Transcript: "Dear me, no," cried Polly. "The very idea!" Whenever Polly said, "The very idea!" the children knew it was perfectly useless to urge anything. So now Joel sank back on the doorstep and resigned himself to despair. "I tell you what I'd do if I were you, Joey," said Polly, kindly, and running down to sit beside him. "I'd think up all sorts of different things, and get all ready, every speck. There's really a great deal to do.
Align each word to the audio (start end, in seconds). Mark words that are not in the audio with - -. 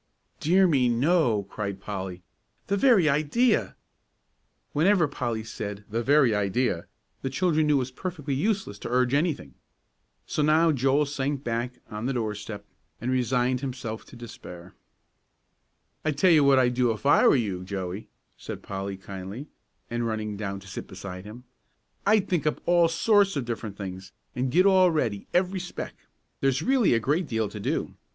"Dear 0.39 0.65
me, 0.65 0.89
no," 0.89 1.43
cried 1.43 1.79
Polly. 1.79 2.23
"The 2.65 2.75
very 2.75 3.07
idea!" 3.07 3.75
Whenever 4.73 5.07
Polly 5.07 5.43
said, 5.43 5.85
"The 5.91 6.01
very 6.01 6.33
idea!" 6.33 6.87
the 7.21 7.29
children 7.29 7.67
knew 7.67 7.75
it 7.75 7.85
was 7.85 7.91
perfectly 7.91 8.33
useless 8.33 8.79
to 8.79 8.89
urge 8.89 9.13
anything. 9.13 9.53
So 10.25 10.41
now 10.41 10.71
Joel 10.71 11.05
sank 11.05 11.43
back 11.43 11.75
on 11.91 12.07
the 12.07 12.13
doorstep 12.13 12.65
and 12.99 13.11
resigned 13.11 13.61
himself 13.61 14.03
to 14.05 14.15
despair. 14.15 14.73
"I 16.03 16.09
tell 16.13 16.31
you 16.31 16.43
what 16.43 16.57
I'd 16.57 16.73
do 16.73 16.89
if 16.91 17.05
I 17.05 17.27
were 17.27 17.35
you, 17.35 17.63
Joey," 17.63 18.09
said 18.37 18.63
Polly, 18.63 18.97
kindly, 18.97 19.49
and 19.87 20.07
running 20.07 20.35
down 20.35 20.59
to 20.61 20.67
sit 20.67 20.87
beside 20.87 21.25
him. 21.25 21.43
"I'd 22.07 22.27
think 22.27 22.47
up 22.47 22.59
all 22.65 22.87
sorts 22.87 23.35
of 23.35 23.45
different 23.45 23.77
things, 23.77 24.13
and 24.35 24.51
get 24.51 24.65
all 24.65 24.89
ready, 24.89 25.27
every 25.31 25.59
speck. 25.59 25.93
There's 26.39 26.63
really 26.63 26.95
a 26.95 26.99
great 26.99 27.27
deal 27.27 27.47
to 27.49 27.59
do. 27.59 27.93